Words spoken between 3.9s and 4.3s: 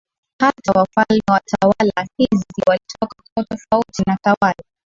na